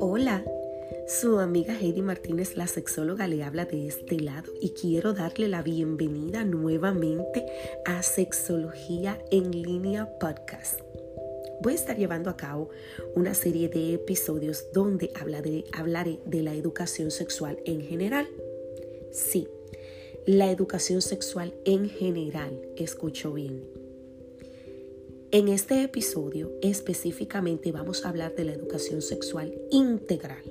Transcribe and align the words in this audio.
Hola, 0.00 0.44
su 1.08 1.38
amiga 1.38 1.76
Heidi 1.78 2.02
Martínez, 2.02 2.56
la 2.56 2.66
sexóloga, 2.66 3.26
le 3.26 3.42
habla 3.42 3.64
de 3.64 3.88
este 3.88 4.20
lado 4.20 4.52
y 4.60 4.70
quiero 4.70 5.12
darle 5.12 5.48
la 5.48 5.62
bienvenida 5.62 6.44
nuevamente 6.44 7.46
a 7.84 8.02
Sexología 8.02 9.18
en 9.30 9.50
línea 9.50 10.18
podcast. 10.18 10.80
Voy 11.60 11.72
a 11.72 11.76
estar 11.76 11.96
llevando 11.96 12.30
a 12.30 12.36
cabo 12.36 12.70
una 13.16 13.34
serie 13.34 13.68
de 13.68 13.94
episodios 13.94 14.72
donde 14.72 15.10
hablaré, 15.18 15.64
hablaré 15.72 16.20
de 16.26 16.42
la 16.42 16.54
educación 16.54 17.10
sexual 17.10 17.58
en 17.64 17.80
general. 17.80 18.28
Sí, 19.10 19.48
la 20.26 20.50
educación 20.50 21.02
sexual 21.02 21.54
en 21.64 21.88
general, 21.88 22.60
escucho 22.76 23.32
bien. 23.32 23.83
En 25.34 25.48
este 25.48 25.82
episodio 25.82 26.52
específicamente 26.62 27.72
vamos 27.72 28.06
a 28.06 28.08
hablar 28.08 28.36
de 28.36 28.44
la 28.44 28.52
educación 28.52 29.02
sexual 29.02 29.52
integral. 29.72 30.44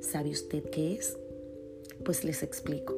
¿Sabe 0.00 0.30
usted 0.30 0.68
qué 0.70 0.94
es? 0.94 1.16
Pues 2.04 2.24
les 2.24 2.42
explico. 2.42 2.96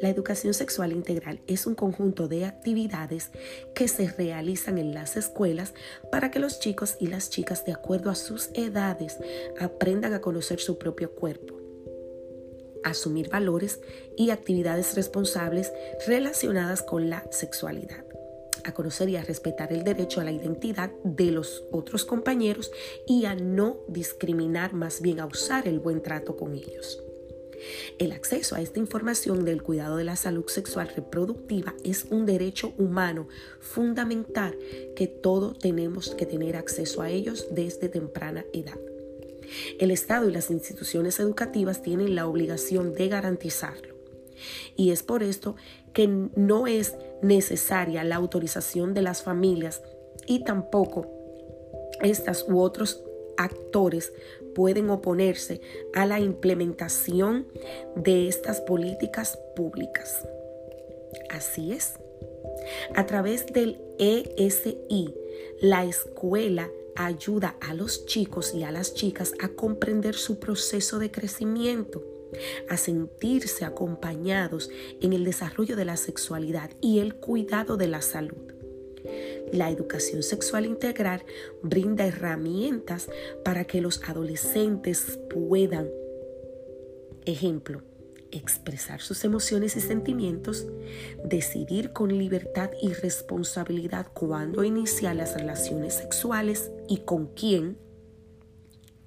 La 0.00 0.08
educación 0.08 0.54
sexual 0.54 0.92
integral 0.92 1.42
es 1.46 1.66
un 1.66 1.74
conjunto 1.74 2.28
de 2.28 2.46
actividades 2.46 3.30
que 3.74 3.88
se 3.88 4.08
realizan 4.08 4.78
en 4.78 4.94
las 4.94 5.18
escuelas 5.18 5.74
para 6.10 6.30
que 6.30 6.38
los 6.38 6.60
chicos 6.60 6.96
y 6.98 7.08
las 7.08 7.28
chicas, 7.28 7.66
de 7.66 7.72
acuerdo 7.72 8.08
a 8.08 8.14
sus 8.14 8.48
edades, 8.54 9.18
aprendan 9.60 10.14
a 10.14 10.22
conocer 10.22 10.60
su 10.60 10.78
propio 10.78 11.10
cuerpo, 11.14 11.60
asumir 12.84 13.28
valores 13.28 13.80
y 14.16 14.30
actividades 14.30 14.94
responsables 14.94 15.74
relacionadas 16.06 16.80
con 16.80 17.10
la 17.10 17.30
sexualidad 17.30 18.13
a 18.64 18.72
conocer 18.72 19.08
y 19.08 19.16
a 19.16 19.22
respetar 19.22 19.72
el 19.72 19.84
derecho 19.84 20.20
a 20.20 20.24
la 20.24 20.32
identidad 20.32 20.90
de 21.04 21.30
los 21.30 21.64
otros 21.70 22.04
compañeros 22.04 22.70
y 23.06 23.24
a 23.26 23.34
no 23.34 23.78
discriminar, 23.88 24.74
más 24.74 25.00
bien 25.00 25.20
a 25.20 25.26
usar 25.26 25.68
el 25.68 25.80
buen 25.80 26.02
trato 26.02 26.36
con 26.36 26.54
ellos. 26.54 27.02
El 27.98 28.12
acceso 28.12 28.56
a 28.56 28.60
esta 28.60 28.78
información 28.78 29.44
del 29.44 29.62
cuidado 29.62 29.96
de 29.96 30.04
la 30.04 30.16
salud 30.16 30.46
sexual 30.48 30.90
reproductiva 30.94 31.74
es 31.84 32.04
un 32.10 32.26
derecho 32.26 32.74
humano 32.76 33.28
fundamental 33.60 34.56
que 34.96 35.06
todos 35.06 35.58
tenemos 35.58 36.14
que 36.14 36.26
tener 36.26 36.56
acceso 36.56 37.02
a 37.02 37.10
ellos 37.10 37.46
desde 37.50 37.88
temprana 37.88 38.44
edad. 38.52 38.78
El 39.78 39.90
Estado 39.90 40.28
y 40.28 40.32
las 40.32 40.50
instituciones 40.50 41.20
educativas 41.20 41.82
tienen 41.82 42.14
la 42.14 42.26
obligación 42.26 42.94
de 42.94 43.08
garantizarlo. 43.08 43.93
Y 44.76 44.90
es 44.90 45.02
por 45.02 45.22
esto 45.22 45.56
que 45.92 46.06
no 46.08 46.66
es 46.66 46.94
necesaria 47.22 48.04
la 48.04 48.16
autorización 48.16 48.94
de 48.94 49.02
las 49.02 49.22
familias 49.22 49.82
y 50.26 50.44
tampoco 50.44 51.06
estas 52.02 52.46
u 52.48 52.60
otros 52.60 53.02
actores 53.36 54.12
pueden 54.54 54.90
oponerse 54.90 55.60
a 55.94 56.06
la 56.06 56.20
implementación 56.20 57.48
de 57.96 58.28
estas 58.28 58.60
políticas 58.60 59.38
públicas. 59.56 60.26
Así 61.30 61.72
es. 61.72 61.98
A 62.94 63.06
través 63.06 63.46
del 63.46 63.80
ESI, 63.98 65.14
la 65.60 65.84
escuela 65.84 66.70
ayuda 66.96 67.56
a 67.60 67.74
los 67.74 68.06
chicos 68.06 68.54
y 68.54 68.62
a 68.62 68.70
las 68.70 68.94
chicas 68.94 69.34
a 69.40 69.48
comprender 69.48 70.14
su 70.14 70.38
proceso 70.38 70.98
de 70.98 71.10
crecimiento 71.10 72.13
a 72.68 72.76
sentirse 72.76 73.64
acompañados 73.64 74.70
en 75.00 75.12
el 75.12 75.24
desarrollo 75.24 75.76
de 75.76 75.84
la 75.84 75.96
sexualidad 75.96 76.70
y 76.80 77.00
el 77.00 77.14
cuidado 77.16 77.76
de 77.76 77.88
la 77.88 78.02
salud. 78.02 78.52
La 79.52 79.70
educación 79.70 80.22
sexual 80.22 80.66
integral 80.66 81.24
brinda 81.62 82.06
herramientas 82.06 83.08
para 83.44 83.64
que 83.64 83.80
los 83.80 84.02
adolescentes 84.02 85.18
puedan, 85.28 85.88
ejemplo, 87.26 87.82
expresar 88.30 89.00
sus 89.00 89.24
emociones 89.24 89.76
y 89.76 89.80
sentimientos, 89.80 90.66
decidir 91.24 91.92
con 91.92 92.16
libertad 92.16 92.70
y 92.82 92.92
responsabilidad 92.92 94.08
cuándo 94.12 94.64
iniciar 94.64 95.16
las 95.16 95.34
relaciones 95.34 95.94
sexuales 95.94 96.72
y 96.88 96.98
con 96.98 97.28
quién, 97.28 97.78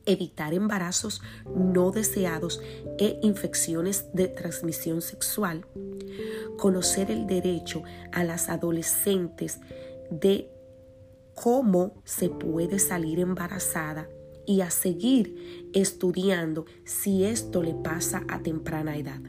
evitar 0.07 0.53
embarazos 0.53 1.21
no 1.55 1.91
deseados 1.91 2.61
e 2.97 3.19
infecciones 3.21 4.05
de 4.13 4.27
transmisión 4.29 5.01
sexual, 5.01 5.67
conocer 6.57 7.11
el 7.11 7.27
derecho 7.27 7.83
a 8.11 8.23
las 8.23 8.49
adolescentes 8.49 9.59
de 10.09 10.49
cómo 11.35 12.01
se 12.03 12.29
puede 12.29 12.79
salir 12.79 13.19
embarazada 13.19 14.09
y 14.47 14.61
a 14.61 14.71
seguir 14.71 15.69
estudiando 15.73 16.65
si 16.85 17.25
esto 17.25 17.61
le 17.61 17.75
pasa 17.75 18.23
a 18.29 18.39
temprana 18.39 18.97
edad. 18.97 19.21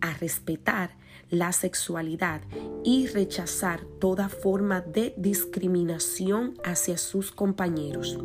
A 0.00 0.14
respetar 0.14 0.96
la 1.28 1.52
sexualidad 1.52 2.42
y 2.84 3.08
rechazar 3.08 3.84
toda 4.00 4.28
forma 4.28 4.80
de 4.80 5.12
discriminación 5.16 6.54
hacia 6.62 6.98
sus 6.98 7.32
compañeros 7.32 8.16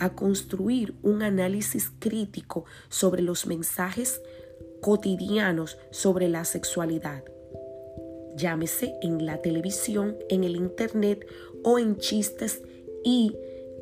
a 0.00 0.14
construir 0.14 0.94
un 1.02 1.22
análisis 1.22 1.92
crítico 1.98 2.64
sobre 2.88 3.22
los 3.22 3.46
mensajes 3.46 4.20
cotidianos 4.80 5.78
sobre 5.90 6.28
la 6.28 6.44
sexualidad. 6.44 7.22
Llámese 8.36 8.94
en 9.02 9.26
la 9.26 9.42
televisión, 9.42 10.16
en 10.28 10.44
el 10.44 10.56
internet 10.56 11.26
o 11.62 11.78
en 11.78 11.98
chistes 11.98 12.62
y 13.04 13.36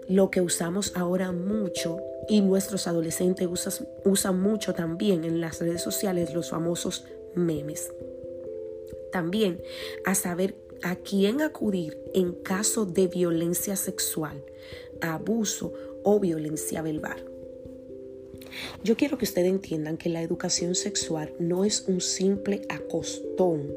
lo 0.08 0.30
que 0.30 0.40
usamos 0.40 0.96
ahora 0.96 1.32
mucho 1.32 1.98
y 2.28 2.40
nuestros 2.40 2.86
adolescentes 2.86 3.48
usan, 4.04 4.40
mucho 4.40 4.74
también 4.74 5.24
en 5.24 5.40
las 5.40 5.60
redes 5.60 5.82
sociales 5.82 6.34
los 6.34 6.50
famosos 6.50 7.04
memes. 7.34 7.92
También 9.12 9.62
a 10.04 10.14
saber 10.14 10.56
a 10.82 10.96
quién 10.96 11.40
acudir 11.40 11.98
en 12.14 12.32
caso 12.32 12.86
de 12.86 13.08
violencia 13.08 13.76
sexual, 13.76 14.44
abuso 15.00 15.72
o 16.08 16.20
violencia 16.20 16.80
verbal. 16.80 17.22
Yo 18.82 18.96
quiero 18.96 19.18
que 19.18 19.26
ustedes 19.26 19.50
entiendan 19.50 19.98
que 19.98 20.08
la 20.08 20.22
educación 20.22 20.74
sexual 20.74 21.34
no 21.38 21.64
es 21.64 21.84
un 21.86 22.00
simple 22.00 22.62
acostón 22.70 23.70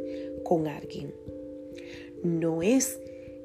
con 0.43 0.67
alguien. 0.67 1.13
No 2.23 2.63
es 2.63 2.99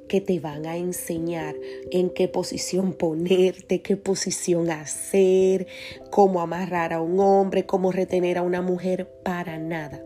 que 0.08 0.20
te 0.20 0.38
van 0.38 0.66
a 0.66 0.76
enseñar 0.76 1.56
en 1.90 2.10
qué 2.10 2.28
posición 2.28 2.92
ponerte, 2.92 3.82
qué 3.82 3.96
posición 3.96 4.70
hacer, 4.70 5.66
cómo 6.10 6.40
amarrar 6.40 6.92
a 6.92 7.00
un 7.00 7.18
hombre, 7.18 7.66
cómo 7.66 7.90
retener 7.90 8.38
a 8.38 8.42
una 8.42 8.62
mujer, 8.62 9.08
para 9.24 9.58
nada. 9.58 10.04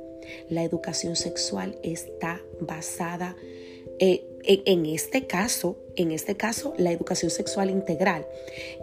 La 0.48 0.64
educación 0.64 1.16
sexual 1.16 1.78
está 1.82 2.40
basada 2.60 3.36
eh, 3.98 4.24
en 4.44 4.86
este 4.86 5.26
caso, 5.26 5.76
en 5.96 6.10
este 6.10 6.36
caso, 6.36 6.74
la 6.78 6.92
educación 6.92 7.30
sexual 7.30 7.70
integral 7.70 8.26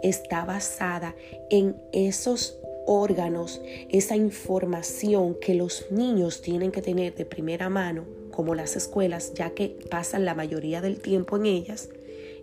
está 0.02 0.44
basada 0.44 1.14
en 1.50 1.76
esos 1.92 2.58
órganos, 2.86 3.60
esa 3.90 4.16
información 4.16 5.36
que 5.40 5.54
los 5.54 5.90
niños 5.90 6.40
tienen 6.40 6.72
que 6.72 6.82
tener 6.82 7.14
de 7.14 7.24
primera 7.24 7.68
mano, 7.68 8.04
como 8.30 8.54
las 8.54 8.76
escuelas, 8.76 9.34
ya 9.34 9.50
que 9.50 9.76
pasan 9.90 10.24
la 10.24 10.34
mayoría 10.34 10.80
del 10.80 11.00
tiempo 11.00 11.36
en 11.36 11.46
ellas 11.46 11.88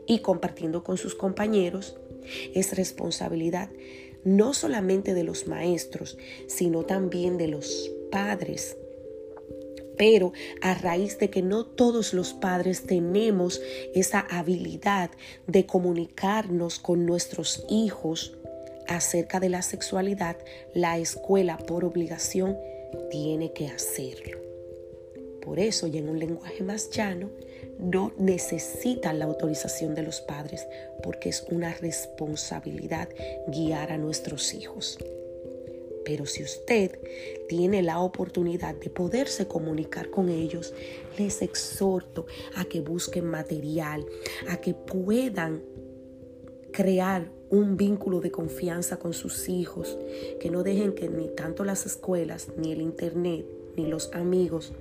y 0.06 0.20
compartiendo 0.20 0.84
con 0.84 0.98
sus 0.98 1.16
compañeros, 1.16 1.98
es 2.54 2.76
responsabilidad 2.76 3.70
no 4.24 4.54
solamente 4.54 5.14
de 5.14 5.24
los 5.24 5.48
maestros, 5.48 6.18
sino 6.48 6.84
también 6.84 7.38
de 7.38 7.48
los 7.48 7.92
padres, 8.12 8.78
pero 9.98 10.34
a 10.62 10.74
raíz 10.74 11.18
de 11.20 11.30
que 11.30 11.42
no 11.42 11.66
todos 11.66 12.14
los 12.14 12.34
padres 12.34 12.86
tenemos 12.86 13.62
esa 13.94 14.20
habilidad 14.20 15.10
de 15.48 15.66
comunicarnos 15.66 16.80
con 16.80 17.06
nuestros 17.06 17.66
hijos 17.70 18.34
acerca 18.88 19.40
de 19.40 19.50
la 19.50 19.62
sexualidad, 19.62 20.38
la 20.74 20.98
escuela 20.98 21.58
por 21.58 21.86
obligación 21.86 22.58
tiene 23.10 23.52
que 23.54 23.68
hacerlo. 23.68 24.40
Por 25.42 25.60
eso, 25.60 25.88
y 25.88 25.98
en 25.98 26.10
un 26.10 26.20
lenguaje 26.20 26.64
más 26.64 26.90
llano, 26.90 27.30
no 27.78 28.14
necesitan 28.18 29.20
la 29.20 29.26
autorización 29.26 29.94
de 29.96 30.04
los 30.04 30.22
padres 30.22 30.68
porque 31.04 31.30
es 31.30 31.46
una 31.52 31.74
responsabilidad 31.76 33.10
guiar 33.48 33.92
a 33.92 33.98
nuestros 33.98 34.54
hijos. 34.54 34.98
Pero 36.06 36.26
si 36.26 36.44
usted 36.44 37.00
tiene 37.50 37.82
la 37.82 38.00
oportunidad 38.00 38.76
de 38.76 38.90
poderse 38.90 39.48
comunicar 39.48 40.10
con 40.10 40.30
ellos, 40.30 40.74
les 41.18 41.42
exhorto 41.42 42.28
a 42.56 42.66
que 42.66 42.82
busquen 42.82 43.26
material, 43.26 44.06
a 44.50 44.58
que 44.58 44.74
puedan 44.74 45.64
crear 46.72 47.32
un 47.50 47.78
vínculo 47.78 48.22
de 48.22 48.32
confianza 48.32 48.98
con 48.98 49.14
sus 49.14 49.50
hijos, 49.50 49.98
que 50.40 50.50
no 50.50 50.64
dejen 50.64 50.94
que 50.94 51.10
ni 51.10 51.30
tanto 51.30 51.64
las 51.64 51.86
escuelas, 51.86 52.50
ni 52.58 52.72
el 52.72 52.82
internet, 52.82 53.46
ni 53.76 53.88
los 53.88 54.12
amigos 54.14 54.74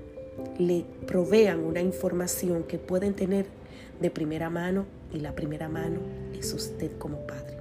le 0.59 0.85
provean 1.07 1.61
una 1.61 1.81
información 1.81 2.65
que 2.65 2.79
pueden 2.79 3.15
tener 3.15 3.47
de 4.01 4.11
primera 4.11 4.51
mano 4.51 4.87
y 5.13 5.21
la 5.21 5.35
primera 5.35 5.69
mano 5.69 6.01
es 6.37 6.53
usted 6.53 6.91
como 6.99 7.27
padre. 7.27 7.54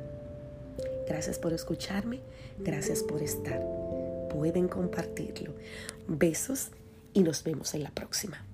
Gracias 1.08 1.40
por 1.40 1.54
escucharme, 1.54 2.22
gracias 2.60 3.04
por 3.04 3.22
estar. 3.22 3.62
Pueden 4.30 4.68
compartirlo. 4.68 5.54
Besos 6.08 6.70
y 7.14 7.22
nos 7.22 7.44
vemos 7.44 7.74
en 7.74 7.84
la 7.84 7.92
próxima. 7.92 8.46